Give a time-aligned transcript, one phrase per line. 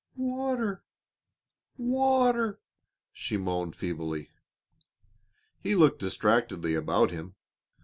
[0.15, 0.83] "Water!
[1.77, 2.59] Water!"
[3.13, 4.31] she moaned feebly.
[5.59, 7.35] He looked distractedly about him.